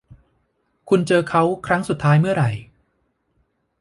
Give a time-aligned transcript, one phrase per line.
[0.89, 2.51] คุณเจอเค้าครั้งสุดท้ายเมื่อไหร่